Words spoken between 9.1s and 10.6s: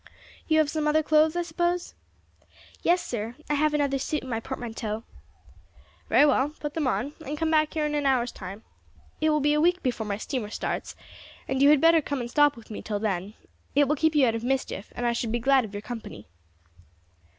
It will be a week before my steamer